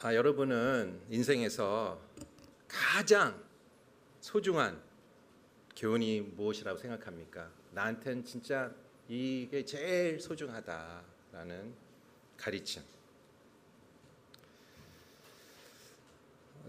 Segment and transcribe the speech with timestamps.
[0.00, 1.98] 아, 여러분은 인생에서
[2.68, 3.42] 가장
[4.20, 4.78] 소중한
[5.74, 7.50] 교훈이 무엇이라고 생각합니까?
[7.70, 8.70] 나한테는 진짜
[9.08, 11.74] 이게 제일 소중하다라는
[12.36, 12.82] 가르침.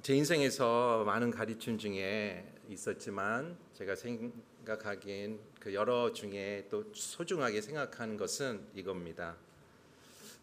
[0.02, 8.66] 제 인생에서 많은 가르침 중에 있었지만 제가 생각하기엔 그 여러 중에 또 소중하게 생각하는 것은
[8.74, 9.36] 이겁니다.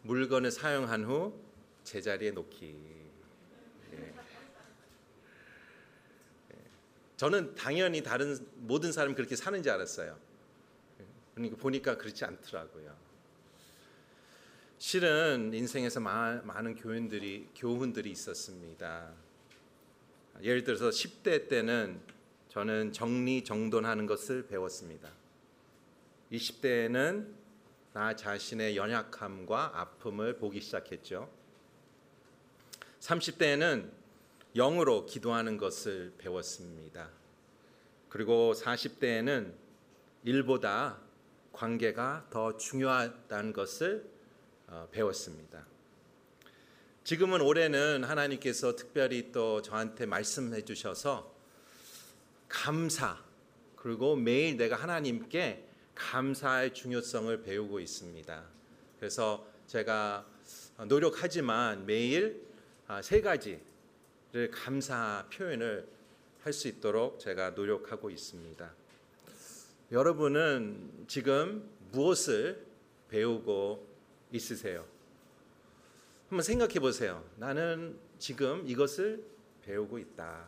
[0.03, 1.54] 물건을 사용한 후
[1.85, 2.77] 제자리에 놓기.
[3.93, 4.15] 예.
[6.53, 6.57] 예.
[7.17, 10.19] 저는 당연히 다른 모든 사람이 그렇게 사는 줄 알았어요.
[11.35, 12.97] 그러니까 보니까 그렇지 않더라고요.
[14.79, 19.13] 실은 인생에서 많은 교훈들이 교훈들이 있었습니다.
[20.43, 22.01] 예를 들어서 10대 때는
[22.49, 25.11] 저는 정리정돈하는 것을 배웠습니다.
[26.33, 27.35] 20대에는
[27.93, 31.31] 나 자신의 연약함과 아픔을 보기 시작했죠.
[33.05, 33.91] 30대에는
[34.57, 37.11] 영으로 기도하는 것을 배웠습니다.
[38.09, 39.53] 그리고 40대에는
[40.25, 40.99] 일보다
[41.53, 44.09] 관계가 더 중요하다는 것을
[44.69, 45.67] 어, 배웠습니다.
[47.05, 51.35] 지금은 올해는 하나님께서 특별히 또 저한테 말씀해 주셔서
[52.49, 53.23] 감사
[53.77, 58.45] 그리고 매일 내가 하나님께 감사의 중요성을 배우고 있습니다.
[58.99, 60.27] 그래서 제가
[60.89, 62.54] 노력하지만 매일 아,
[63.03, 65.95] 세 가지를 감사 표현을
[66.45, 68.71] 할 수 있도록 제가 노력하고 있습니다.
[69.91, 72.67] 여러분은 지금 무엇을
[73.09, 73.89] 배우고
[74.31, 74.85] 있으세요?
[76.29, 77.25] 한번 생각해 보세요.
[77.37, 79.25] 나는 지금 이것을
[79.63, 80.45] 배우고 있다.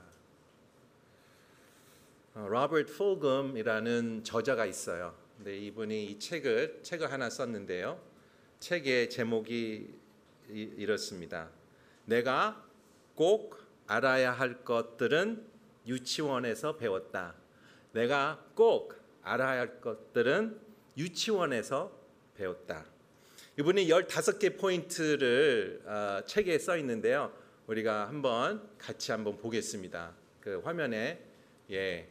[2.35, 5.17] 로버트 어, 폴금이라는 저자가 있어요.
[5.39, 7.99] 근데 이분이 이 책을 책을 하나 썼는데요.
[8.61, 9.95] 책의 제목이
[10.51, 11.49] 이렇습니다.
[12.07, 12.65] 내가
[13.15, 15.47] 꼭 알아야 할 것들은
[15.87, 17.35] 유치원에서 배웠다.
[17.93, 20.61] 내가 꼭 알아야 할 것들은
[20.97, 21.93] 유치원에서
[22.37, 22.85] 배웠다.
[23.59, 27.33] 이분이 15개 포인트를 어, 책에 써 있는데요.
[27.67, 30.13] 우리가 한번 같이 한번 보겠습니다.
[30.41, 31.21] 그 화면에
[31.71, 32.09] 예.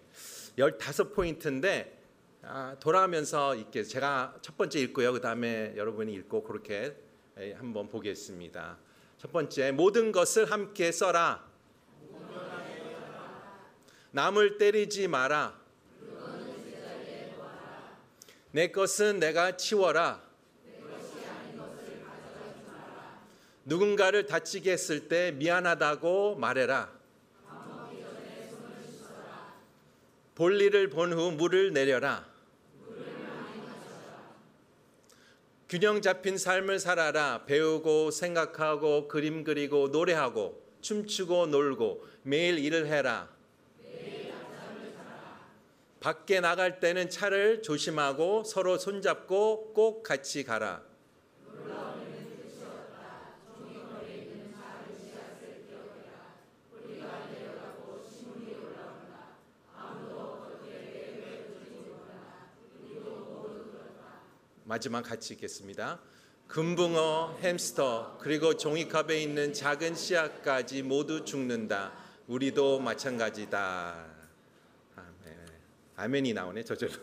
[0.57, 1.91] 15포인트인데
[2.41, 5.13] 아, 돌아가면서 읽게 제가 첫 번째 읽고요.
[5.13, 6.95] 그다음에 여러분이 읽고 그렇게
[7.39, 8.77] 예, 한번 보겠습니다.
[9.25, 11.43] 첫 번째 모든 것을 함께 써라.
[14.11, 15.59] 남을 때리지 마라.
[18.51, 20.21] 내 것은 내가 치워라.
[23.63, 26.93] 누군가를 다치게 했을 때 미안하다고 말해라.
[30.35, 32.34] 볼일을 본 후 물을 내려라.
[35.67, 37.45] 균형 잡힌 삶을 살아라.
[37.45, 43.29] 배우고 생각하고 그림 그리고 노래하고 춤추고 놀고 매일 일을 해라.
[45.99, 50.83] 밖에 나갈 때는 차를 조심하고 서로 손잡고 꼭 같이 가라.
[64.67, 65.99] 마지막 같이 읽겠습니다.
[66.47, 71.91] 금붕어, 햄스터, 그리고 종이컵에 있는 작은 씨앗까지 모두 죽는다.
[72.27, 74.05] 우리도 마찬가지다.
[74.95, 75.37] 아멘.
[75.95, 76.93] 아멘이 나오네 저절로.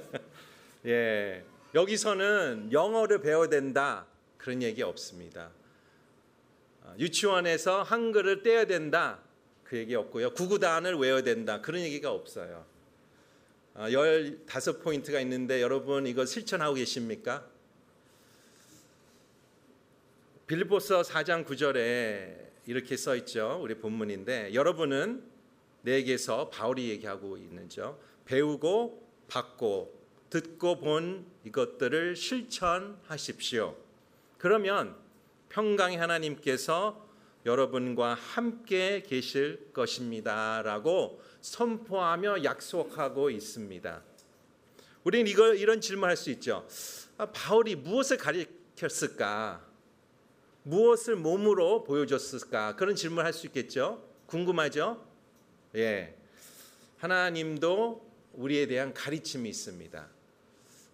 [0.86, 1.44] 예,
[1.74, 4.06] 여기서는 영어를 배워야 된다
[4.38, 5.50] 그런 얘기 없습니다.
[6.84, 9.20] 아, 유치원에서 한글을 떼야 된다
[9.62, 10.32] 그 얘기 없고요.
[10.32, 12.64] 구구단을 외워야 된다 그런 얘기가 없어요.
[13.78, 17.46] 15포인트가 아, 있는데 여러분 이거 실천하고 계십니까?
[20.48, 23.60] 빌보서 4장 9절에 이렇게 써 있죠.
[23.62, 25.22] 우리 본문인데 여러분은
[25.82, 28.00] 내게서 바울이 얘기하고 있는죠.
[28.24, 29.96] 배우고 받고
[30.28, 33.76] 듣고 본 이것들을 실천하십시오.
[34.38, 34.96] 그러면
[35.50, 37.06] 평강의 하나님께서
[37.46, 44.02] 여러분과 함께 계실 것입니다라고 선포하며 약속하고 있습니다.
[45.04, 46.66] 우리는 이거 이런 질문할 수 있죠.
[47.16, 49.64] 아, 바울이 무엇을 가르쳤을까?
[50.64, 52.76] 무엇을 몸으로 보여줬을까?
[52.76, 54.02] 그런 질문 할 수 있겠죠.
[54.26, 55.02] 궁금하죠?
[55.76, 56.14] 예.
[56.98, 60.06] 하나님도 우리에 대한 가르침이 있습니다.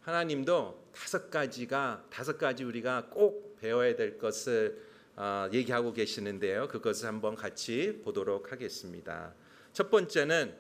[0.03, 4.81] 하나님도 다섯 가지가 다섯 가지 우리가 꼭 배워야 될 것을
[5.17, 6.69] 어, 얘기하고 계시는데요.
[6.69, 9.33] 그것을 한번 같이 보도록 하겠습니다.
[9.75, 10.55] 첫 번째는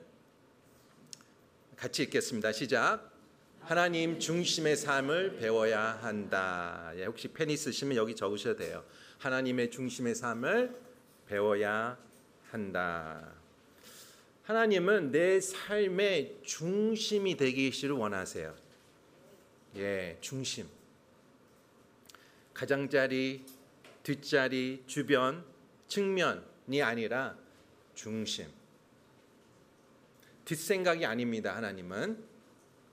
[1.76, 2.50] 같이 읽겠습니다.
[2.50, 3.12] 시작.
[3.60, 6.90] 하나님 중심의 삶을 배워야 한다.
[6.96, 8.84] 예, 혹시 펜 있으시면 여기 적으셔도 돼요.
[9.18, 10.76] 하나님의 중심의 삶을
[11.28, 11.96] 배워야
[12.50, 13.32] 한다.
[14.42, 18.52] 하나님은 내 삶의 중심이 되기를 원하세요.
[19.76, 20.66] 예, 중심.
[22.52, 23.46] 가장자리,
[24.02, 25.44] 뒷자리, 주변,
[25.86, 27.38] 측면이 아니라
[27.94, 28.63] 중심.
[30.44, 31.56] 뒷생각이 아닙니다.
[31.56, 32.22] 하나님은.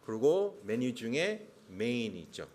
[0.06, 2.48] 그리고 메뉴 중에 메인이죠.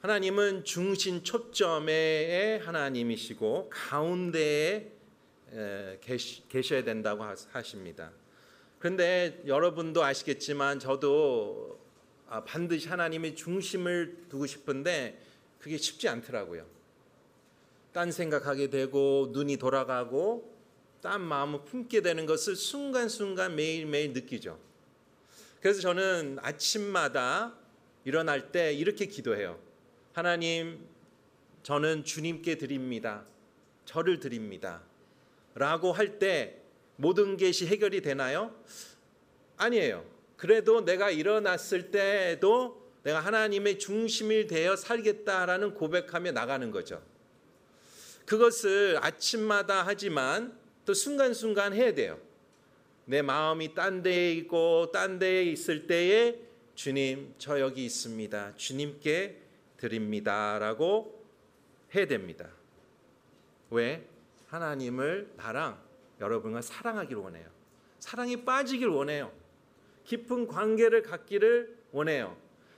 [0.00, 4.90] 하나님은 중심 초점의 하나님이시고 가운데에
[6.48, 8.10] 계셔야 된다고 하십니다.
[8.80, 11.78] 그런데 여러분도 아시겠지만 저도
[12.28, 15.20] 아, 반드시 하나님의 중심을 두고 싶은데
[15.60, 16.66] 그게 쉽지 않더라고요.
[17.92, 20.51] 딴 생각하게 되고 눈이 돌아가고
[21.02, 24.56] 딴 마음을 품게 되는 것을 순간순간 매일매일 느끼죠.
[25.60, 27.54] 그래서 저는 아침마다
[28.04, 29.58] 일어날 때 이렇게 기도해요.
[30.12, 30.86] 하나님,
[31.64, 33.24] 저는 주님께 드립니다.
[33.84, 34.82] 저를 드립니다.
[35.54, 36.62] 라고 할 때
[36.96, 38.54] 모든 것이 해결이 되나요?
[39.56, 40.04] 아니에요.
[40.36, 47.02] 그래도 내가 일어났을 때도 내가 하나님의 중심이 되어 살겠다라는 고백하며 나가는 거죠.
[48.24, 52.18] 그것을 아침마다 하지만 또 순간순간 해야 돼요.
[53.04, 56.38] 내 마음이 딴 데에 있고 딴 데에 있을 때에
[56.74, 58.56] 주님 저 여기 있습니다.
[58.56, 59.38] 주님께
[59.76, 61.22] 드립니다라고
[61.94, 62.48] 해야 됩니다.
[63.70, 64.06] 왜?
[64.48, 65.80] 하나님을 나랑
[66.20, 67.46] 여러분과 사랑하기를 원해요.
[67.98, 69.32] 사랑이 빠지길 원해요.
[70.04, 72.36] 깊은 관계를 갖기를 원해요.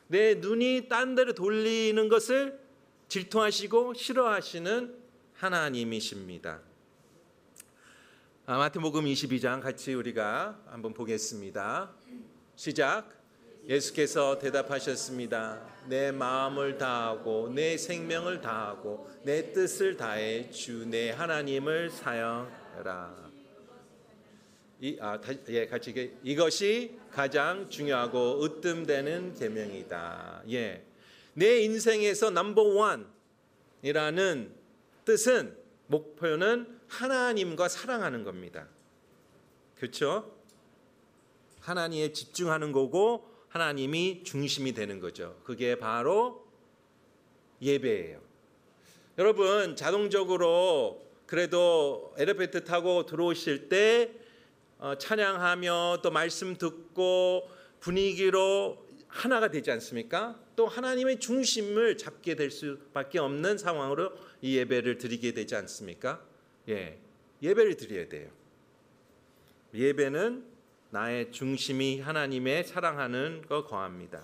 [0.09, 2.59] 내 눈이 딴 데로 돌리는 것을
[3.09, 4.95] 질투하시고 싫어하시는
[5.35, 6.61] 하나님이십니다.
[8.47, 11.91] 아, 마태복음 22장 같이 우리가 한번 보겠습니다.
[12.57, 13.09] 시작.
[13.67, 15.67] 예수께서 대답하셨습니다.
[15.89, 23.31] 내 마음을 다하고 내 생명을 다하고 내 뜻을 다해 주 내 하나님을 사랑하라.
[24.83, 30.43] 이, 아, 다, 예, 같이 이것이 가장 중요하고 으뜸되는 계명이다.
[30.51, 30.85] 예,
[31.33, 32.63] 내 인생에서 넘버
[33.83, 34.55] 원이라는
[35.07, 35.57] 뜻은
[35.87, 38.69] 목표는 하나님과 사랑하는 겁니다.
[39.77, 40.35] 그렇죠?
[41.61, 45.41] 하나님에 집중하는 거고 하나님이 중심이 되는 거죠.
[45.45, 46.47] 그게 바로
[47.63, 48.21] 예배예요.
[49.17, 54.13] 여러분 자동적으로 그래도 에르페트 타고 들어오실 때
[54.79, 57.49] 어, 찬양하며 또 말씀 듣고
[57.81, 60.39] 분위기로 하나가 되지 않습니까?
[60.57, 66.21] 또 하나님의 중심을 잡게 될 수밖에 없는 상황으로 이 예배를 드리게 되지 않습니까?
[66.69, 66.99] 예,
[67.43, 68.31] 예배를 드려야 돼요.
[69.75, 70.45] 예배는
[70.91, 74.23] 나의 중심이 하나님의 사랑하는 거 거합니다.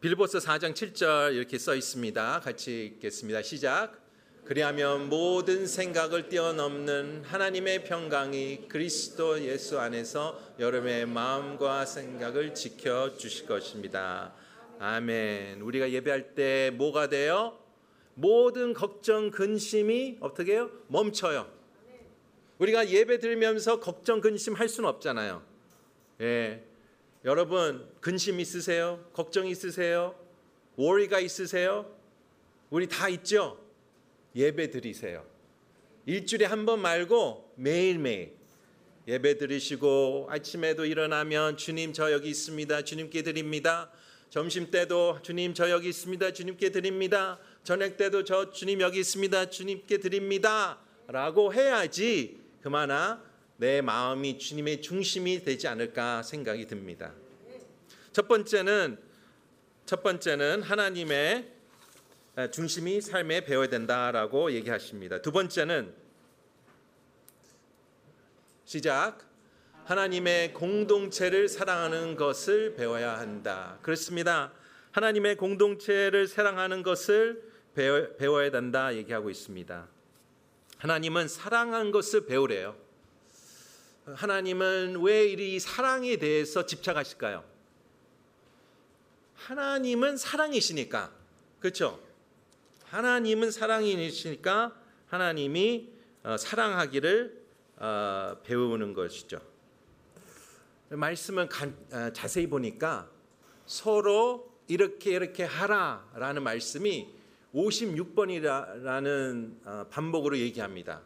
[0.00, 2.40] 빌보스 4장 7절 이렇게 써 있습니다.
[2.40, 3.42] 같이 읽겠습니다.
[3.42, 4.00] 시작.
[4.44, 14.32] 그리하면 모든 생각을 뛰어넘는 하나님의 평강이 그리스도 예수 안에서 여러분의 마음과 생각을 지켜 주실 것입니다.
[14.78, 15.60] 아멘.
[15.60, 17.58] 우리가 예배할 때 뭐가 돼요?
[18.18, 20.70] 모든 걱정 근심이 어떻게 해요?
[20.88, 21.48] 멈춰요.
[22.58, 25.40] 우리가 예배 들면서 걱정 근심 할 수는 없잖아요.
[26.22, 26.64] 예.
[27.24, 29.04] 여러분 근심 있으세요?
[29.12, 30.16] 걱정 있으세요?
[30.74, 31.86] 월리가 있으세요?
[32.70, 33.56] 우리 다 있죠?
[34.34, 35.24] 예배 드리세요.
[36.06, 38.36] 일주일에 한 번 말고 매일매일
[39.06, 42.82] 예배 드리시고 아침에도 일어나면 주님 저 여기 있습니다.
[42.82, 43.92] 주님께 드립니다.
[44.28, 46.32] 점심 때도 주님 저 여기 있습니다.
[46.32, 47.38] 주님께 드립니다.
[47.64, 49.50] 저녁 때도 저 주님 여기 있습니다.
[49.50, 50.78] 주님께 드립니다.
[51.06, 53.22] 라고 해야지 그마나
[53.56, 57.12] 내 마음이 주님의 중심이 되지 않을까 생각이 듭니다.
[58.12, 58.98] 첫 번째는
[59.84, 61.52] 첫 번째는 하나님의
[62.52, 65.20] 중심이 삶에 배워야 된다라고 얘기하십니다.
[65.22, 65.92] 두 번째는
[68.64, 69.26] 시작
[69.86, 73.78] 하나님의 공동체를 사랑하는 것을 배워야 한다.
[73.80, 74.52] 그렇습니다.
[74.92, 77.47] 하나님의 공동체를 사랑하는 것을
[77.78, 79.86] 배워 야 된다 얘기하고 있습니다.
[80.78, 82.74] 하나님은 사랑한 것을 배우래요.
[84.04, 87.44] 하나님은 왜이 사랑에 대해서 집착하실까요?
[89.34, 91.12] 하나님은 사랑이시니까.
[91.60, 92.00] 그렇죠?
[92.86, 94.74] 하나님은 사랑이시니까
[95.06, 95.92] 하나님이
[96.24, 97.44] 어, 사랑하기를
[97.76, 99.40] 어, 배우는 것이죠.
[100.88, 101.48] 말씀은
[101.92, 103.08] 어, 자세히 보니까
[103.66, 107.17] 서로 이렇게 이렇게 하라라는 말씀이
[107.54, 111.02] 56번이라는 반복으로 얘기합니다.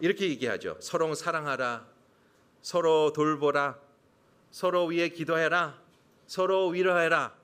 [0.00, 0.76] 이렇게 얘기하죠.
[0.80, 1.86] 서로 사랑하라,
[2.62, 3.78] 서로 돌보라,
[4.50, 5.80] 서로 위해 기도해라,
[6.26, 7.36] 서로 위로해라,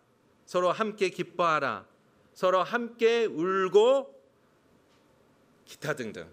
[0.45, 1.87] 서로 함께 기뻐하라,
[2.33, 4.14] 서로 함께 울고
[5.64, 6.28] 기타 등등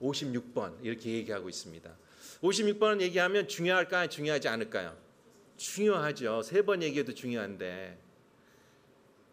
[0.00, 1.90] 56번 이렇게 얘기하고 있습니다.
[2.42, 4.08] 56번은 얘기하면 중요할까요?
[4.08, 4.94] 중요하지 않을까요?
[5.56, 6.42] 중요하죠.
[6.42, 7.98] 세 번 얘기해도 중요한데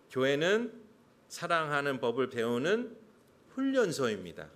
[0.09, 0.82] 교회는
[1.33, 2.95] 사랑하는 법을 배우는
[3.55, 4.49] 훈련소입니다.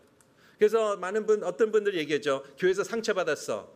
[0.60, 2.46] 그래서 많은 분 어떤 분들 얘기했죠.
[2.60, 3.74] 교회에서 상처 받았어.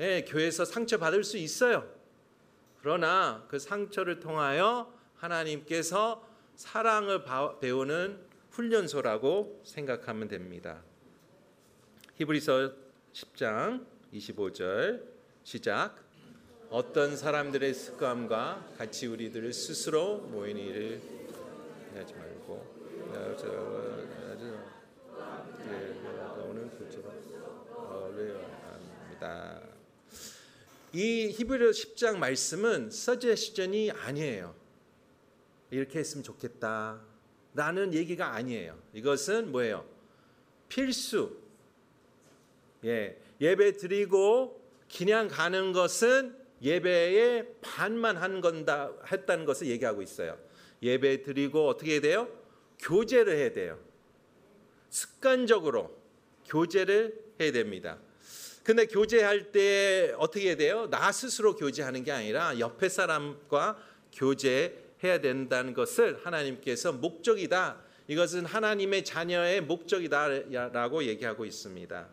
[0.00, 1.88] 예, 교회에서 상처 받을 수 있어요.
[2.80, 6.26] 그러나 그 상처를 통하여 하나님께서
[6.56, 7.22] 사랑을
[7.60, 8.18] 배우는
[8.50, 10.82] 훈련소라고 생각하면 됩니다.
[12.16, 12.72] 히브리서
[13.12, 15.04] 10장 25절
[15.44, 16.02] 시작.
[16.68, 21.19] 어떤 사람들의 습관과 같이 우리들 스스로 모인 일을
[21.98, 22.80] 하지 말고
[26.48, 28.36] 오늘
[29.10, 29.60] 합니다.
[30.92, 34.54] 이 히브리서 10장 말씀은 서제시전이 아니에요.
[35.70, 37.00] 이렇게 했으면 좋겠다.
[37.54, 38.78] 라는 얘기가 아니에요.
[38.92, 39.84] 이것은 뭐예요?
[40.68, 41.38] 필수.
[42.84, 44.60] 예, 예배 드리고
[44.96, 50.38] 그냥 가는 것은 예배의 반만 한 건다 했다는 것을 얘기하고 있어요.
[50.82, 52.28] 예배 드리고 어떻게 해야 돼요?
[52.78, 53.78] 교제를 해야 돼요.
[54.88, 55.96] 습관적으로
[56.46, 57.98] 교제를 해야 됩니다.
[58.62, 60.88] 근데 교제할 때 어떻게 해야 돼요?
[60.90, 63.78] 나 스스로 교제하는 게 아니라 옆에 사람과
[64.12, 67.80] 교제해야 된다는 것을 하나님께서 목적이다.
[68.08, 72.08] 이것은 하나님의 자녀의 목적이다라고 얘기하고 있습니다.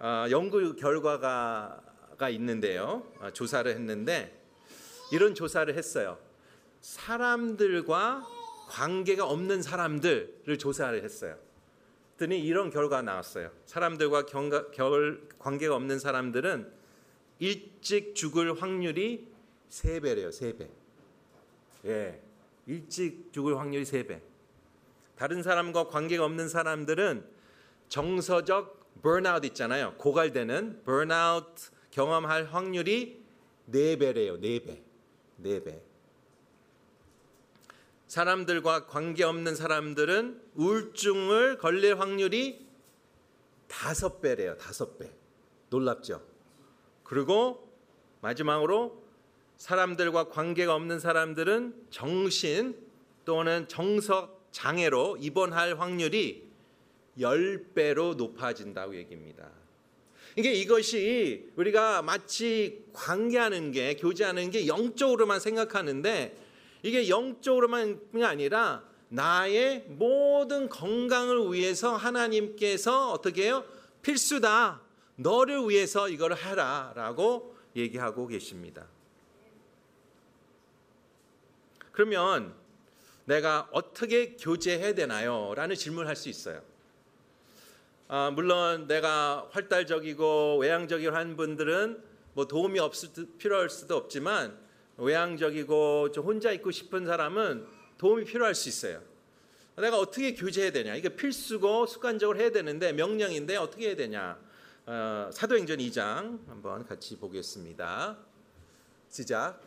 [0.00, 3.06] 어, 연구 결과가 있는데요.
[3.20, 4.34] 어, 조사를 했는데
[5.12, 6.18] 이런 조사를 했어요.
[6.80, 8.26] 사람들과
[8.68, 11.36] 관계가 없는 사람들을 조사를 했어요.
[12.20, 13.50] 그랬더니 이런 결과가 나왔어요.
[13.64, 16.70] 사람들과 경가, 결, 관계가 없는 사람들은
[17.38, 19.26] 일찍 죽을 확률이
[19.70, 20.28] 3배래요.
[20.28, 20.68] 3배.
[21.86, 22.20] 예.
[22.66, 24.20] 일찍 죽을 확률이 3배.
[25.16, 27.24] 다른 사람과 관계가 없는 사람들은
[27.88, 29.94] 정서적 burnout 있잖아요.
[29.96, 33.24] 고갈되는 burnout 경험할 확률이
[33.72, 34.38] 4배래요.
[34.40, 34.78] 4배.
[35.42, 35.89] 4배.
[38.10, 42.66] 사람들과 관계없는 사람들은 우울증을 걸릴 확률이
[43.68, 44.56] 다섯 배래요.
[44.56, 45.08] 다섯 배.
[45.68, 46.20] 놀랍죠?
[47.04, 47.72] 그리고
[48.20, 49.00] 마지막으로
[49.58, 52.76] 사람들과 관계가 없는 사람들은 정신
[53.24, 56.50] 또는 정석 장애로 입원할 확률이
[57.16, 59.48] 10배로 높아진다고 얘기입니다.
[60.34, 66.49] 이게 이것이 우리가 마치 관계하는 게 교제하는 게 영적으로만 생각하는데
[66.82, 73.64] 이게 영적으로만이 아니라 나의 모든 건강을 위해서 하나님께서 어떻게 해요?
[74.02, 74.80] 필수다.
[75.16, 78.86] 너를 위해서 이걸 하라라고 얘기하고 계십니다.
[81.92, 82.54] 그러면
[83.24, 85.52] 내가 어떻게 교제해야 되나요?
[85.54, 86.62] 라는 질문을 할 수 있어요.
[88.08, 94.58] 아, 물론 내가 활달적이고 외향적이고 한 분들은 뭐 도움이 없을 필요할 수도 없지만
[95.00, 97.66] 외향적이고 좀 혼자 있고 싶은 사람은
[97.98, 99.02] 도움이 필요할 수 있어요.
[99.76, 100.94] 내가 어떻게 교제해야 되냐?
[100.94, 104.38] 이게 필수고 습관적으로 해야 되는데 명령인데 어떻게 해야 되냐?
[104.86, 108.18] 어, 사도행전 2장 한번 같이 보겠습니다.
[109.08, 109.60] 시작.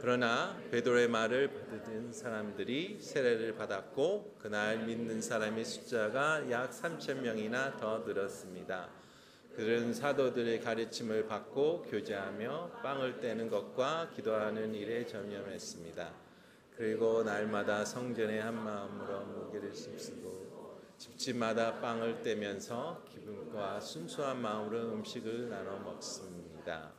[0.00, 7.98] 그러나 베드로의 말을 받은 사람들이 세례를 받았고 그날 믿는 사람의 숫자가 약 3천 명이나 더
[8.06, 8.88] 늘었습니다.
[9.54, 16.12] 그들은 사도들의 가르침을 받고 교제하며 빵을 떼는 것과 기도하는 일에 전념했습니다.
[16.76, 25.78] 그리고 날마다 성전에 한 마음으로 무게를 씁쓰고 집집마다 빵을 떼면서 기분과 순수한 마음으로 음식을 나눠
[25.78, 26.92] 먹습니다.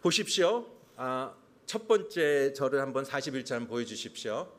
[0.00, 0.66] 보십시오.
[0.96, 1.34] 아,
[1.66, 4.50] 첫 번째 절을 한번 41절 보여주십시오.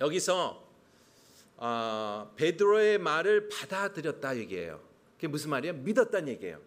[0.00, 0.70] 여기서
[1.56, 4.89] 아, 베드로의 말을 받아들였다 얘기예요.
[5.20, 5.74] 그게 무슨 말이에요?
[5.74, 6.62] 믿었다는 얘기예요.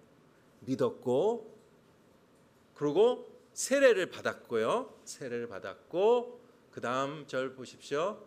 [0.60, 1.58] 믿었고
[2.76, 4.94] 그리고 세례를 받았고요.
[5.06, 8.24] 세례를 받았고 그 다음 절 보십시오.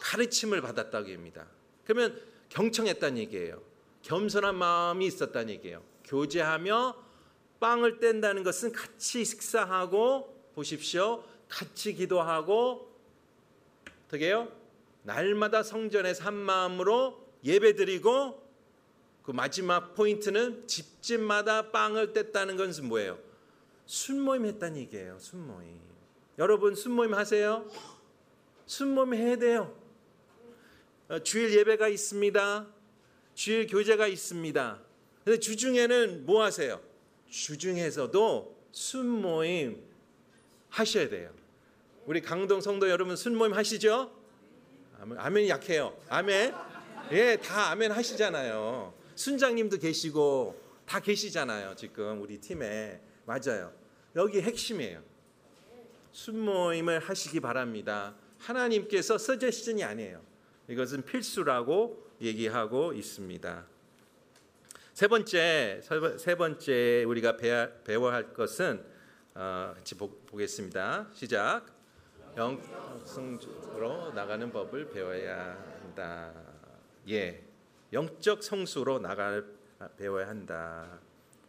[0.00, 1.48] 가르침을 받았다고 합니다.
[1.84, 3.60] 그러면 경청했다는 얘기예요.
[4.02, 5.82] 겸손한 마음이 있었다는 얘기예요.
[6.04, 6.96] 교제하며
[7.58, 11.24] 빵을 뗀다는 것은 같이 식사하고 보십시오.
[11.48, 12.96] 같이 기도하고
[14.06, 14.52] 어떻게 해요?
[15.02, 18.43] 날마다 성전에서 한 마음으로 예배드리고
[19.24, 23.18] 그 마지막 포인트는 집집마다 빵을 뗐다는 것은 뭐예요?
[23.86, 25.18] 순모임 했다는 얘기예요.
[25.18, 25.80] 순모임.
[26.38, 27.66] 여러분 순모임 하세요?
[28.66, 29.74] 순모임 해야 돼요.
[31.08, 32.66] 어, 주일 예배가 있습니다.
[33.34, 34.80] 주일 교제가 있습니다.
[35.24, 36.80] 근데 주중에는 뭐 하세요?
[37.30, 39.82] 주중에서도 순모임
[40.68, 41.30] 하셔야 돼요.
[42.04, 44.12] 우리 강동 성도 여러분 순모임 하시죠?
[45.00, 45.96] 아멘, 아멘이 약해요.
[46.08, 46.54] 아멘.
[47.12, 49.03] 예, 다 아멘 하시잖아요.
[49.14, 51.74] 순장님도 계시고 다 계시잖아요.
[51.76, 53.72] 지금 우리 팀에 맞아요.
[54.16, 55.02] 여기 핵심이에요.
[56.12, 58.14] 순모임을 하시기 바랍니다.
[58.38, 60.22] 하나님께서 서제시즌이 아니에요.
[60.68, 63.66] 이것은 필수라고 얘기하고 있습니다.
[64.92, 65.80] 세 번째
[66.18, 68.84] 세 번째 우리가 배워야 할 것은
[69.34, 71.66] 어, 같이 보, 겠습니다 시작.
[72.36, 76.32] 영성으로 나가는 법을 배워야 한다.
[77.08, 77.42] 예,
[77.94, 79.40] 영적 성수로 나가
[79.96, 80.98] 배워야 한다.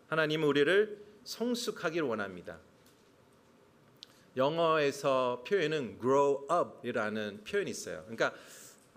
[0.10, 2.60] 하나님은 우리를 성숙하기를 원합니다.
[4.38, 8.02] 영어에서 표현은 grow up이라는 표현이 있어요.
[8.04, 8.34] 그러니까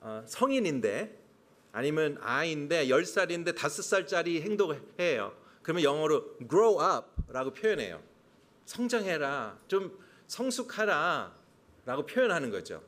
[0.00, 1.18] 어, 성인인데
[1.72, 5.34] 아니면 아이인데 10살인데 5살짜리 행동을 해요.
[5.62, 8.02] 그러면 영어로 grow up라고 표현해요.
[8.66, 9.58] 성장해라.
[9.68, 11.34] 좀 성숙하라.
[11.86, 12.82] 라고 표현하는 거죠.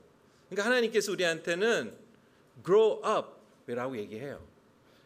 [0.50, 1.96] 그러니까 하나님께서 우리한테는
[2.62, 4.49] grow up이라고 얘기해요.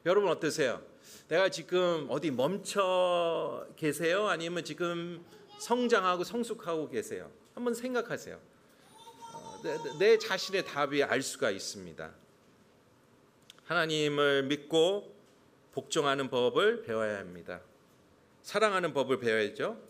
[0.07, 0.83] 여러분 어떠세요?
[1.29, 4.29] 내가 지금 어디 멈춰 계세요?
[4.29, 5.25] 아니면 지금
[5.59, 7.31] 성장하고 성숙하고 계세요?
[7.55, 8.39] 한번 생각하세요.
[9.33, 12.13] 어, 내, 내 자신의 답이 알 수가 있습니다.
[13.65, 15.15] 하나님을 믿고
[15.73, 17.63] 복종하는 법을 배워야 합니다.
[18.43, 19.81] 사랑하는 법을 배워야죠.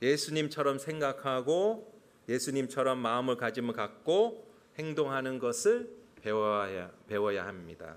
[0.00, 1.92] 예수님처럼 생각하고
[2.28, 4.46] 예수님처럼 마음을 가짐을 갖고
[4.78, 5.90] 행동하는 것을
[6.22, 7.96] 배워야 배워야 합니다.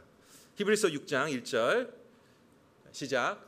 [0.56, 1.92] 히브리서 6장 1절
[2.94, 3.46] 시작.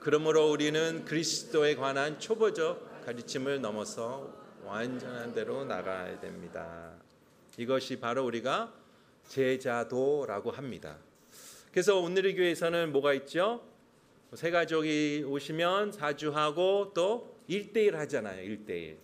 [0.00, 4.30] 그러므로 우리는 그리스도에 관한 초보적 가르침을 넘어서
[4.62, 6.92] 완전한 대로 나가야 됩니다.
[7.56, 8.70] 이것이 바로 우리가
[9.28, 10.98] 제자도라고 합니다.
[11.70, 13.66] 그래서 오늘의 교회에서는 뭐가 있죠?
[14.34, 18.46] 세 가족이 오시면 사주하고 또 1대1 하잖아요.
[18.46, 18.96] 1대1.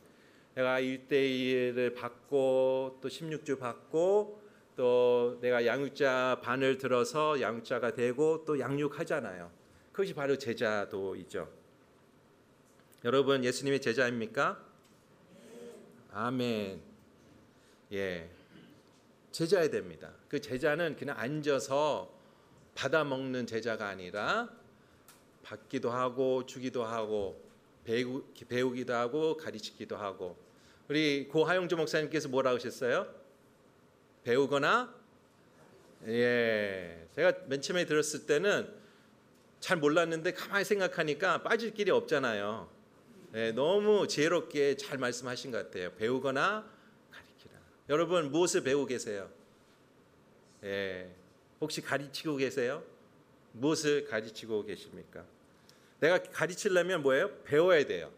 [0.55, 4.38] 내가 1대1을 받고 또 16주 받고
[4.79, 9.51] 또 내가 양육자 반을 들어서 양육자가 되고 또 양육하잖아요.
[9.91, 11.53] 그것이 바로 제자도이죠.
[13.05, 14.65] 여러분 예수님의 제자입니까?
[16.13, 16.81] 아멘.
[17.93, 18.31] 예.
[19.33, 20.13] 제자야 됩니다.
[20.29, 22.17] 그 제자는 그냥 앉아서
[22.77, 24.49] 받아 먹는 제자가 아니라
[25.43, 27.45] 받기도 하고 주기도 하고
[27.83, 30.39] 배우, 배우기도 하고 가르치기도 하고
[30.87, 33.18] 우리 고 하용주 목사님께서 뭐라고 하셨어요?
[34.29, 34.95] 배우거나
[36.07, 38.71] 예 제가 맨 처음에 들었을 때는
[39.59, 42.69] 잘 몰랐는데 가만히 생각하니까 빠질 길이 없잖아요.
[43.35, 45.95] 예, 너무 지혜롭게 잘 말씀하신 것 같아요.
[45.95, 46.71] 배우거나
[47.89, 49.31] 여러분 무엇을 배우고 계세요?
[50.63, 51.11] 예,
[51.63, 52.85] 혹시 가르치고 계세요?
[53.53, 55.25] 무엇을 가르치고 계십니까?
[56.01, 57.35] 내가 가르치려면 뭐예요?
[57.45, 58.13] 배워야 돼요.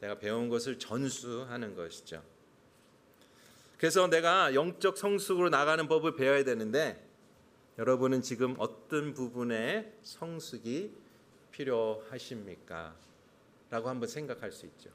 [0.00, 2.31] 내가 배운 것을 전수하는 것이죠.
[3.82, 7.04] 그래서 내가 영적 성숙으로 나가는 법을 배워야 되는데
[7.78, 10.92] 여러분은 지금 어떤 부분에 성숙이
[11.50, 12.94] 필요하십니까?
[13.70, 14.88] 라고 한번 생각할 수 있죠.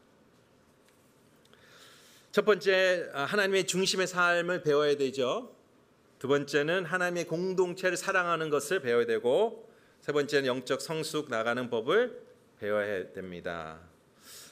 [2.32, 5.54] 첫 번째 아, 하나님의 중심의 삶을 배워야 되죠.
[6.18, 9.70] 두 번째는 하나님의 공동체를 사랑하는 것을 배워야 되고
[10.00, 12.22] 세 번째는 영적 성숙 나가는 법을
[12.58, 13.82] 배워야 됩니다.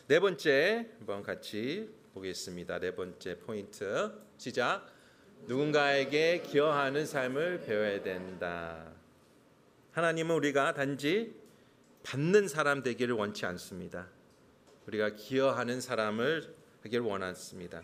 [0.08, 2.80] 네 번째 한번 같이 보겠습니다.
[2.80, 4.88] 네 번째 포인트 시작.
[5.48, 8.92] 누군가에게 기여하는 삶을 배워야 된다.
[9.92, 11.34] 하나님은 우리가 단지
[12.04, 14.08] 받는 사람 되기를 원치 않습니다.
[14.88, 17.82] 우리가 기여하는 사람을 하기를 원했습니다.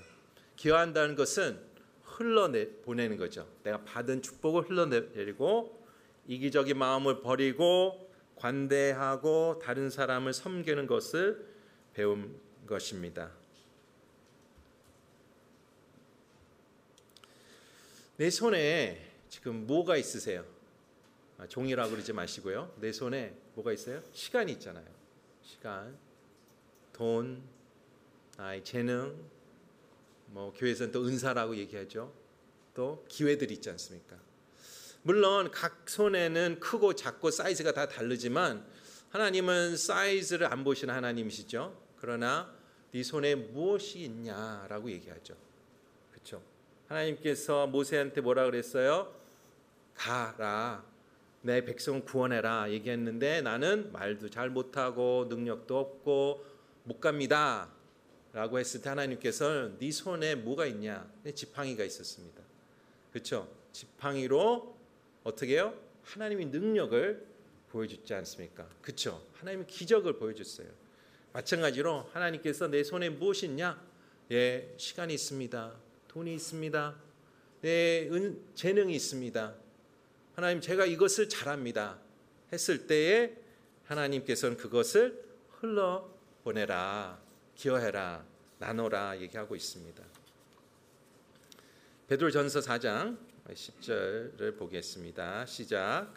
[0.55, 1.59] 기여한다는 것은
[2.03, 3.47] 흘러내 보내는 거죠.
[3.63, 5.81] 내가 받은 축복을 흘러내리고
[6.27, 11.45] 이기적인 마음을 버리고 관대하고 다른 사람을 섬기는 것을
[11.93, 12.35] 배운
[12.67, 13.31] 것입니다.
[18.21, 20.45] 내 손에 지금 뭐가 있으세요?
[21.39, 22.71] 아, 종이라고 그러지 마시고요.
[22.79, 24.03] 내 손에 뭐가 있어요?
[24.13, 24.85] 시간이 있잖아요.
[25.41, 25.97] 시간,
[26.93, 27.41] 돈,
[28.37, 29.19] 아이 재능,
[30.27, 32.13] 뭐 교회에서는 또 은사라고 얘기하죠.
[32.75, 34.17] 또 기회들이 있지 않습니까?
[35.01, 38.63] 물론 각 손에는 크고 작고 사이즈가 다 다르지만
[39.09, 41.75] 하나님은 사이즈를 안 보시는 하나님이시죠.
[41.97, 42.55] 그러나
[42.91, 45.35] 네 손에 무엇이 있냐라고 얘기하죠.
[46.11, 46.50] 그렇죠?
[46.91, 49.13] 하나님께서 모세한테 뭐라 그랬어요?
[49.95, 50.83] 가라.
[51.41, 56.45] 내 백성을 구원해라 얘기했는데 나는 말도 잘 못하고 능력도 없고
[56.83, 57.69] 못 갑니다.
[58.33, 61.09] 라고 했을 때 하나님께서는 네 손에 뭐가 있냐?
[61.33, 62.41] 지팡이가 있었습니다.
[63.11, 63.49] 그렇죠?
[63.71, 64.77] 지팡이로
[65.23, 65.73] 어떻게 해요?
[66.03, 67.27] 하나님의 능력을
[67.69, 68.67] 보여주지 않습니까?
[68.81, 69.21] 그렇죠?
[69.39, 70.67] 하나님의 기적을 보여줬어요.
[71.33, 73.81] 마찬가지로 하나님께서 내 손에 무엇이 있냐?
[74.31, 75.90] 예, 시간이 있습니다.
[76.11, 76.95] 돈이 있습니다.
[77.61, 79.55] 내 은, 재능이 있습니다.
[80.35, 81.99] 하나님 제가 이것을 잘합니다.
[82.51, 83.33] 했을 때에
[83.85, 85.23] 하나님께서는 그것을
[85.59, 86.09] 흘러
[86.43, 87.17] 보내라,
[87.55, 88.25] 기여해라,
[88.57, 90.03] 나눠라 얘기하고 있습니다.
[92.07, 95.45] 베드로전서 4장 10절을 보겠습니다.
[95.45, 96.13] 시작.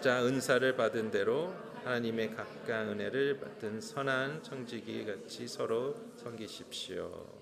[0.00, 7.39] 자 은사를 받은 대로 하나님의 각각 은혜를 받은 선한 청지기 같이 서로 섬기십시오.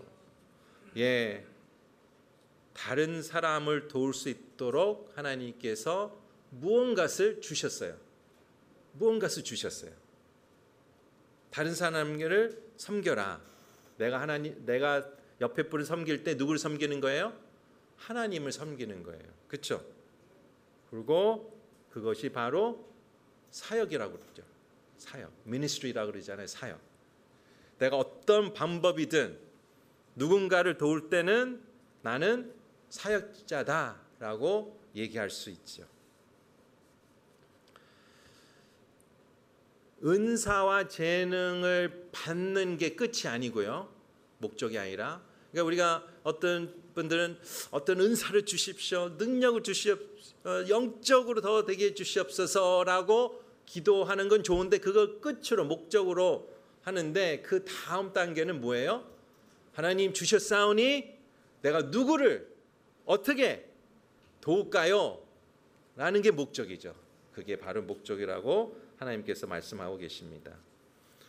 [0.96, 1.44] 예.
[2.72, 6.16] 다른 사람을 도울 수 있도록 하나님께서
[6.50, 7.96] 무언가를 주셨어요.
[8.92, 9.92] 무언가를 주셨어요.
[11.50, 13.40] 다른 사람을 섬겨라.
[13.96, 17.32] 내가 하나님 내가 옆에 분을 섬길 때 누구를 섬기는 거예요?
[17.96, 19.22] 하나님을 섬기는 거예요.
[19.48, 19.84] 그렇죠?
[20.90, 22.86] 그리고 그것이 바로
[23.50, 24.42] 사역이라고 그러죠.
[24.98, 25.32] 사역.
[25.44, 26.46] 미니스트리라고 그러잖아요.
[26.46, 26.80] 사역.
[27.78, 29.47] 내가 어떤 방법이든
[30.18, 31.62] 누군가를 도울 때는
[32.02, 32.52] 나는
[32.90, 35.86] 사역자다라고 얘기할 수 있죠.
[40.04, 43.88] 은사와 재능을 받는 게 끝이 아니고요.
[44.38, 47.38] 목적이 아니라 그러니까 우리가 어떤 분들은
[47.70, 49.10] 어떤 은사를 주십시오.
[49.18, 50.18] 능력을 주시옵
[50.68, 56.52] 영적으로 더 되게 해 주시옵소서라고 기도하는 건 좋은데 그걸 끝으로 목적으로
[56.82, 59.17] 하는데 그 다음 단계는 뭐예요?
[59.78, 61.16] 하나님 주셨사오니
[61.62, 62.52] 내가 누구를
[63.04, 63.70] 어떻게
[64.40, 65.22] 도울까요?
[65.94, 66.96] 라는 게 목적이죠.
[67.32, 70.50] 그게 바로 목적이라고 하나님께서 말씀하고 계십니다.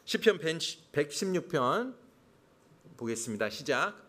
[0.03, 1.93] 시편 116편
[2.97, 3.51] 보겠습니다.
[3.51, 4.03] 시작.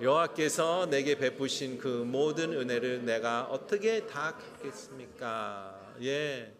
[0.00, 5.94] 여호와께서 내게 베푸신 그 모든 은혜를 내가 어떻게 다 갚겠습니까?
[6.00, 6.54] 예.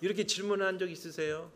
[0.00, 1.48] 이렇게 질문한 적 있으세요?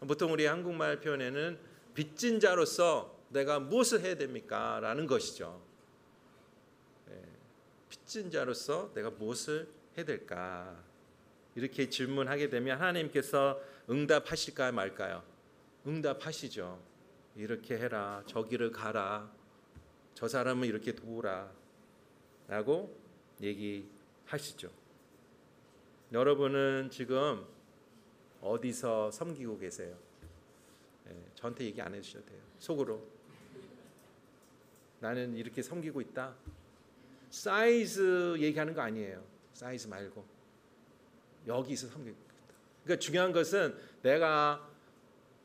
[0.00, 1.58] 보통 우리 한국말 표현에는
[1.94, 4.78] 빚진 자로서 내가 무엇을 해야 됩니까?
[4.80, 5.60] 라는 것이죠.
[7.10, 7.22] 예.
[7.88, 10.80] 빚진 자로서 내가 무엇을 해야 될까?
[11.56, 15.22] 이렇게 질문하게 되면 하나님께서 응답하실까 말까요?
[15.86, 16.80] 응답하시죠.
[17.34, 18.22] 이렇게 해라.
[18.26, 19.30] 저기를 가라.
[20.14, 21.50] 저 사람은 이렇게 도우라.
[22.46, 22.96] 라고
[23.40, 24.70] 얘기하시죠.
[26.12, 27.44] 여러분은 지금
[28.40, 29.96] 어디서 섬기고 계세요?
[31.06, 32.40] 네, 저한테 얘기 안 해주셔도 돼요.
[32.60, 33.13] 속으로.
[35.04, 36.34] 나는 이렇게 섬기고 있다.
[37.28, 39.22] 사이즈 얘기하는 거 아니에요.
[39.52, 40.24] 사이즈 말고.
[41.46, 42.34] 여기서 섬기고 있다.
[42.84, 44.66] 그러니까 중요한 것은 내가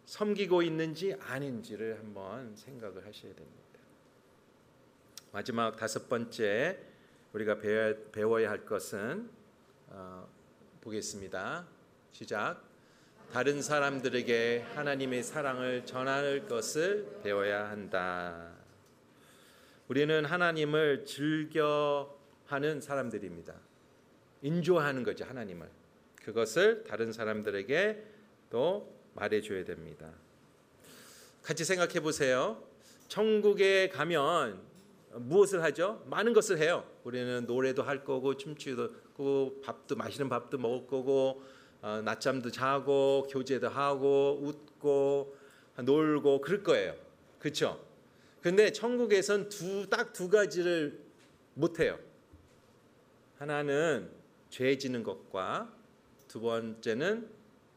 [0.05, 3.59] 섬기고 있는지 아닌지를 한번 생각을 하셔야 됩니다.
[5.33, 6.79] 마지막 다섯 번째
[7.33, 7.59] 우리가
[8.13, 9.29] 배워야 할 것은
[9.87, 10.25] 어,
[10.79, 11.67] 보겠습니다.
[12.13, 12.63] 시작.
[13.33, 18.58] 다른 사람들에게 하나님의 사랑을 전할 것을 배워야 한다.
[19.89, 23.55] 우리는 하나님을 즐겨 하는 사람들입니다.
[24.43, 25.67] 인조하는 거죠, 하나님을.
[26.23, 28.03] 그것을 다른 사람들에게
[28.51, 30.11] 또 말해줘야 됩니다.
[31.41, 32.63] 같이 생각해 보세요.
[33.07, 34.61] 천국에 가면
[35.15, 36.03] 무엇을 하죠?
[36.05, 36.87] 많은 것을 해요.
[37.03, 41.41] 우리는 노래도 할 거고 춤추도 하고 밥도 맛있는 밥도 먹을 거고
[41.81, 45.35] 어, 낮잠도 자고 교제도 하고 웃고
[45.83, 46.93] 놀고 그럴 거예요.
[47.39, 47.88] 그렇죠?
[48.41, 50.99] 근데 천국에선 두 딱 두 가지를
[51.55, 51.99] 못 해요.
[53.37, 54.09] 하나는
[54.49, 55.73] 죄 지는 것과
[56.27, 57.29] 두 번째는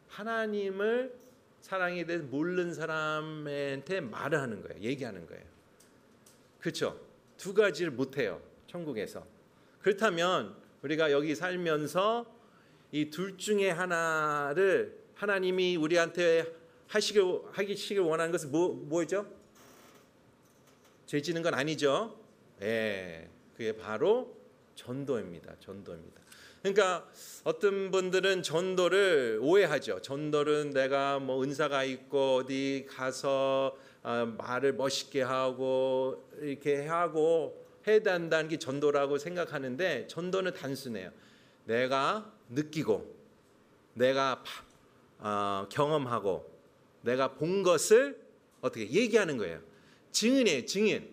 [0.08, 1.14] 하나님을
[1.60, 4.80] 사랑에 대해서 모르는 사람한테 말을 하는 거예요.
[4.82, 5.44] 얘기하는 거예요.
[6.60, 7.00] 그렇죠?
[7.36, 8.40] 두 가지를 못 해요.
[8.66, 9.26] 천국에서.
[9.80, 12.26] 그렇다면 우리가 여기 살면서
[12.92, 16.44] 이 둘 중에 하나를 하나님이 우리한테
[16.88, 17.22] 하시길
[17.52, 19.26] 하기시길 원하는 것은 뭐 뭐죠?
[21.06, 22.18] 죄 지는 건 아니죠.
[22.62, 23.28] 예.
[23.52, 24.36] 그게 바로
[24.74, 25.56] 전도입니다.
[25.60, 26.22] 전도입니다.
[26.62, 27.08] 그러니까
[27.44, 30.00] 어떤 분들은 전도를 오해하죠.
[30.00, 38.48] 전도는 내가 뭐 은사가 있고 어디 가서 어, 말을 멋있게 하고 이렇게 하고 해야 된다는
[38.48, 41.10] 게 전도라고 생각하는데 전도는 단순해요.
[41.64, 43.12] 내가 느끼고
[43.94, 44.42] 내가
[45.18, 46.48] 어, 경험하고
[47.02, 48.20] 내가 본 것을
[48.60, 49.71] 어떻게 얘기하는 거예요.
[50.12, 51.08] 증인이에요, 증인.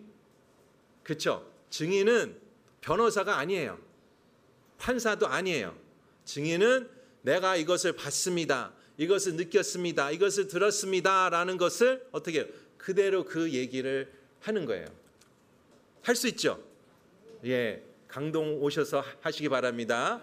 [1.02, 1.46] 그렇죠?
[1.70, 2.36] 증인은
[2.80, 3.78] 변호사가 아니에요.
[4.78, 5.76] 판사도 아니에요.
[6.24, 6.88] 증인은
[7.22, 8.72] 내가 이것을 봤습니다.
[8.96, 10.10] 이것을 느꼈습니다.
[10.12, 12.46] 이것을 들었습니다 라는 것을 어떻게 해요?
[12.78, 14.86] 그대로 그 얘기를 하는 거예요.
[16.02, 16.62] 할 수 있죠?
[17.44, 17.82] 예.
[18.08, 20.20] 강동 오셔서 하시기 바랍니다.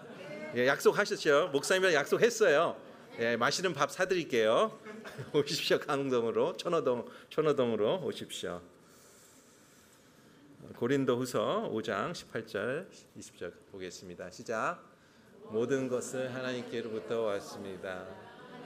[0.56, 1.50] 예, 약속하셨죠?
[1.52, 2.76] 목사님이랑 약속했어요.
[3.20, 4.78] 예, 맛있는 밥 사드릴게요.
[5.32, 8.60] 오십시오 강동으로 천호동 천호동으로 오십시오.
[10.76, 14.30] 고린도후서 5장 18절 20절 보겠습니다.
[14.30, 14.82] 시작.
[15.50, 18.06] 모든 것은 하나님께로부터 왔습니다.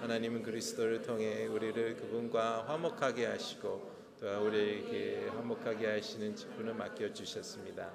[0.01, 7.91] 하나님은 그리스도를 통해 우리를 그분과 화목하게 하시고 또 우리에게 화목하게 하시는 직분을 맡겨 주셨습니다.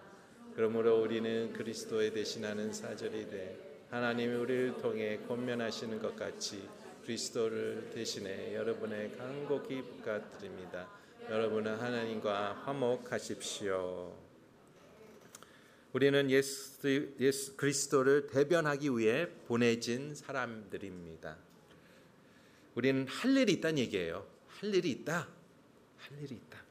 [0.56, 6.68] 그러므로 우리는 그리스도에 대신하는 사절이 돼 하나님이 우리를 통해 권면하시는 것 같이
[7.04, 10.88] 그리스도를 대신해 여러분의 간곡히 부탁드립니다.
[11.30, 14.16] 여러분은 하나님과 화목하십시오.
[15.92, 21.36] 우리는 예수, 예수 그리스도를 대변하기 위해 보내진 사람들입니다.
[22.76, 24.26] 우리는 할 일이 있다는 얘기예요.
[24.48, 25.28] 할 일이 있다.
[25.98, 26.63] 할 일이 있다.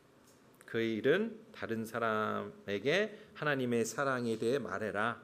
[0.65, 5.23] 그 일은 다른 사람에게 하나님의 사랑에 대해 말해라.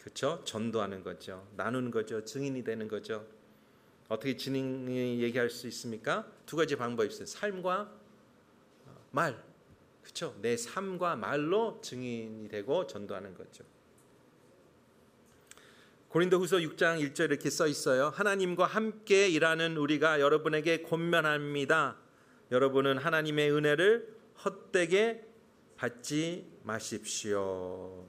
[0.00, 0.42] 그렇죠?
[0.44, 1.48] 전도하는 거죠.
[1.56, 2.26] 나누는 거죠.
[2.26, 3.26] 증인이 되는 거죠.
[4.10, 6.30] 어떻게 증인이 얘기할 수 있습니까?
[6.44, 7.24] 두 가지 방법이 있어요.
[7.24, 7.99] 삶과
[9.10, 9.42] 말.
[10.02, 10.34] 그렇죠?
[10.40, 13.64] 내 삶과 말로 증인이 되고 전도하는 거죠.
[16.08, 18.08] 고린도후서 6장 1절 이렇게 써 있어요.
[18.08, 21.96] 하나님과 함께 일하는 우리가 여러분에게 권면합니다.
[22.50, 24.12] 여러분은 하나님의 은혜를
[24.44, 25.24] 헛되게
[25.76, 28.04] 받지 마십시오.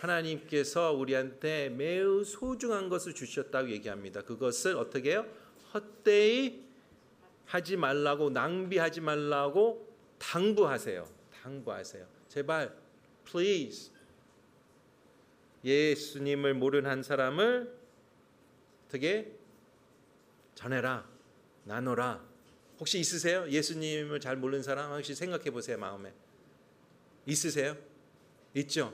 [0.00, 4.22] 하나님께서 우리한테 매우 소중한 것을 주셨다고 얘기합니다.
[4.22, 5.26] 그것을 어떻게 해요?
[5.72, 6.62] 헛되이
[7.46, 9.91] 하지 말라고 낭비하지 말라고
[10.22, 11.08] 당부하세요.
[11.42, 12.06] 당부하세요.
[12.28, 12.74] 제발
[13.28, 13.90] please
[15.64, 17.76] 예수님을 모르는 한 사람을
[18.86, 19.36] 어떻게
[20.54, 21.08] 전해라.
[21.64, 22.24] 나눠라.
[22.78, 23.48] 혹시 있으세요?
[23.48, 26.12] 예수님을 잘 모르는 사람 혹시 생각해 보세요, 마음에.
[27.26, 27.76] 있으세요?
[28.54, 28.92] 있죠?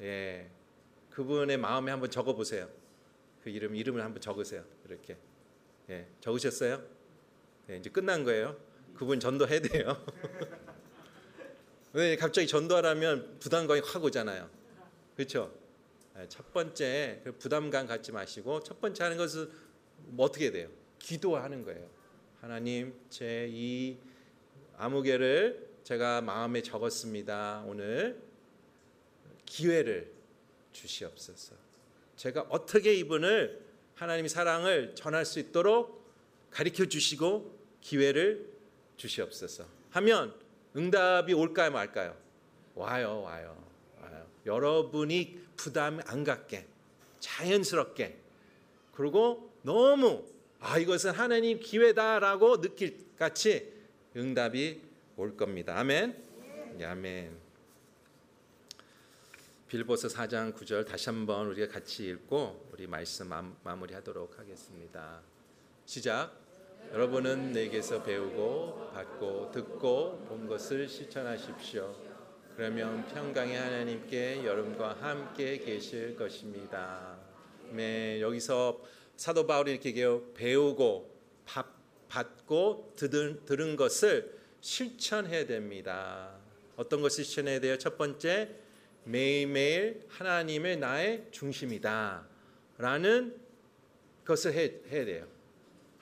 [0.00, 0.48] 예.
[1.10, 2.68] 그분의 마음에 한번 적어 보세요.
[3.42, 4.64] 그 이름 이름을 한번 적으세요.
[4.86, 5.16] 이렇게.
[5.90, 6.06] 예.
[6.20, 6.82] 적으셨어요?
[7.70, 8.56] 예, 이제 끝난 거예요.
[8.94, 10.04] 그분 전도해야 돼요.
[11.94, 14.48] 왜 갑자기 전도하라면 부담감이 확 오잖아요.
[15.16, 15.52] 그렇죠?
[16.28, 19.50] 첫 번째 그 부담감 갖지 마시고 첫 번째 하는 것은
[20.06, 20.68] 뭐 어떻게 돼요?
[20.98, 21.88] 기도하는 거예요.
[22.40, 23.98] 하나님 제 이
[24.76, 27.64] 아무개를 제가 마음에 적었습니다.
[27.66, 28.20] 오늘
[29.46, 30.12] 기회를
[30.72, 31.54] 주시옵소서.
[32.16, 36.04] 제가 어떻게 이분을 하나님의 사랑을 전할 수 있도록
[36.50, 38.51] 가르쳐 주시고 기회를
[39.02, 39.66] 주시옵소서.
[39.90, 40.34] 하면
[40.76, 42.16] 응답이 올까요, 말까요?
[42.74, 43.56] 와요, 와요,
[44.00, 44.26] 와요.
[44.46, 46.66] 여러분이 부담 안 갖게
[47.20, 48.18] 자연스럽게
[48.92, 50.24] 그리고 너무
[50.60, 53.72] 아 이것은 하나님 기회다라고 느낄 같이
[54.16, 54.80] 응답이
[55.16, 55.78] 올 겁니다.
[55.78, 56.22] 아멘.
[56.78, 57.36] 네, 아멘.
[59.68, 63.30] 빌보서 4장 9절 다시 한번 우리가 같이 읽고 우리 말씀
[63.64, 65.20] 마무리하도록 하겠습니다.
[65.86, 66.41] 시작.
[66.90, 71.94] 여러분은 내게서 배우고 받고 듣고 본 것을 실천하십시오.
[72.56, 77.16] 그러면 평강의 하나님께 여러분과 함께 계실 것입니다.
[77.70, 78.82] 네, 여기서
[79.16, 79.94] 사도 바울이 이렇게.
[80.34, 81.10] 배우고
[82.08, 86.36] 받고 들은, 들은 것을 실천해야 됩니다.
[86.76, 87.78] 어떤 것을 실천해야 돼요?
[87.78, 88.50] 첫 번째,
[89.04, 92.26] 매일매일 하나님의 나의 중심이다.
[92.76, 93.40] 라는
[94.26, 95.26] 것을 해, 해야 돼요.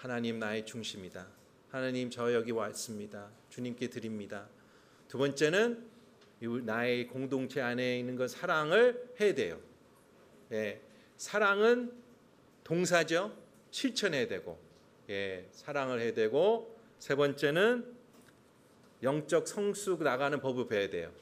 [0.01, 1.27] 하나님 나의 중심이다.
[1.69, 3.29] 하나님 저 여기 왔습니다.
[3.51, 4.49] 주님께 드립니다.
[5.09, 5.87] 두 번째는
[6.65, 9.61] 나의 공동체 안에 있는 것 사랑을 해야 돼요.
[10.53, 10.81] 예,
[11.19, 11.93] 사랑은
[12.65, 13.37] 동사죠.
[13.71, 14.59] 실천해야 되고,
[15.11, 17.95] 예, 사랑을 해야 되고, 세 번째는
[19.03, 21.13] 영적 성숙 나가는 법을 배워야 돼요.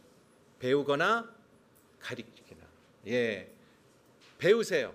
[0.60, 1.34] 배우거나
[1.98, 2.62] 가르치거나.
[3.08, 3.50] 예.
[4.38, 4.94] 배우세요.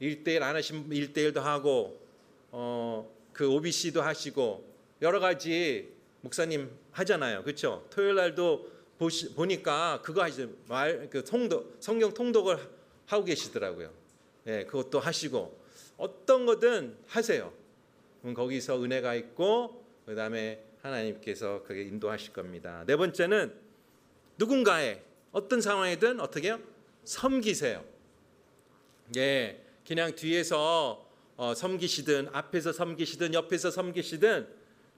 [0.00, 2.05] 1대1 안 하시면 1대1도 하고
[2.52, 4.64] 어, 그 OBC도 하시고
[5.02, 7.42] 여러 가지 목사님 하잖아요.
[7.42, 7.86] 그렇죠?
[7.90, 10.48] 토요일 날도 보시, 보니까 그거 하시죠.
[10.68, 12.58] 말 그 통독 성경 통독을
[13.06, 13.92] 하고 계시더라고요.
[14.46, 15.58] 예, 그것도 하시고
[15.96, 17.52] 어떤 거든 하세요.
[18.20, 22.84] 그럼 거기서 은혜가 있고 그다음에 하나님께서 그게 인도하실 겁니다.
[22.86, 23.54] 네 번째는
[24.38, 26.60] 누군가의 어떤 상황이든 어떻게 요
[27.04, 27.84] 섬기세요.
[29.16, 31.05] 예, 그냥 뒤에서
[31.36, 34.48] 어, 섬기시든 앞에서 섬기시든 옆에서 섬기시든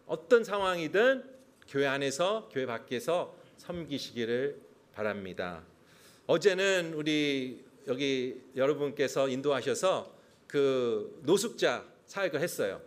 [0.07, 1.24] 어떤 상황이든
[1.66, 4.61] 교회 안에서 교회 밖에서 섬기시기를
[4.94, 5.64] 바랍니다.
[6.27, 10.14] 어제는 우리 여기 여러분께서 인도하셔서
[10.46, 12.81] 그 노숙자 사역을 했어요.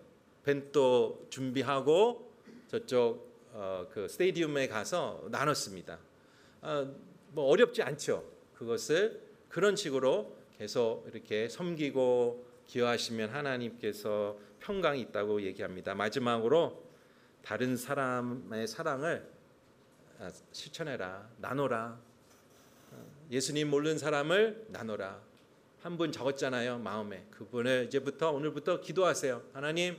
[0.44, 2.32] 벤또 준비하고
[2.68, 6.00] 저쪽 어, 그 스테디움에 가서 나눴습니다.
[6.62, 6.96] 어,
[7.32, 8.24] 뭐 어렵지 않죠.
[8.54, 15.94] 그것을 그런 식으로 계속 이렇게 섬기고 기여하시면 하나님께서 평강이 있다고 얘기합니다.
[15.94, 16.82] 마지막으로
[17.44, 19.30] 다른 사람의 사랑을
[20.20, 21.30] 아, 실천해라.
[21.38, 22.00] 나눠라.
[22.92, 25.22] 어, 예수님 모르는 사람을 나눠라.
[25.82, 26.78] 한 분 적었잖아요.
[26.78, 27.26] 마음에.
[27.32, 29.42] 그분을 이제부터 오늘부터 기도하세요.
[29.52, 29.98] 하나님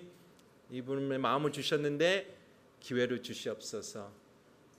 [0.70, 2.38] 이분의 마음을 주셨는데
[2.80, 4.10] 기회를 주시옵소서.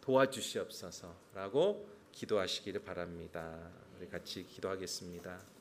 [0.02, 3.70] 도와주시옵소서라고 기도하시기를 바랍니다.
[3.98, 5.53] 우리 같이 기도하겠습니다.